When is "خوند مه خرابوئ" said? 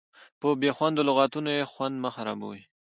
1.71-2.61